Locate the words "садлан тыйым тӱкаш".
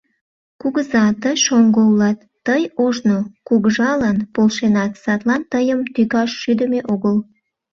5.03-6.29